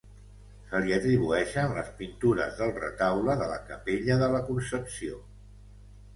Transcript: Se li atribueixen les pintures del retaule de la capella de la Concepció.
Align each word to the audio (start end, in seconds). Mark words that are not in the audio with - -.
Se 0.69 0.79
li 0.85 0.95
atribueixen 0.95 1.73
les 1.75 1.91
pintures 1.99 2.57
del 2.63 2.73
retaule 2.79 3.37
de 3.43 3.51
la 3.53 3.59
capella 3.69 4.19
de 4.27 4.33
la 4.39 4.43
Concepció. 4.51 5.23